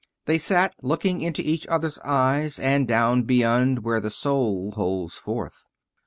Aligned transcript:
They 0.25 0.39
sat 0.39 0.73
looking 0.81 1.21
into 1.21 1.43
each 1.47 1.67
other's 1.67 1.99
eyes, 1.99 2.57
and 2.57 2.87
down 2.87 3.21
beyond, 3.21 3.83
where 3.83 3.99
the 3.99 4.09
soul 4.09 4.71
holds 4.71 5.13
forth. 5.13 5.65